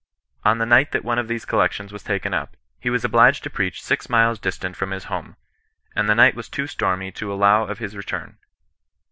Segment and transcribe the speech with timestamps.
[0.43, 3.51] On the night that one of these collections was taken up, he was obliged to
[3.51, 5.35] preach six miles distant from his home,
[5.95, 8.39] and the night was too stormy to allow of his re turn.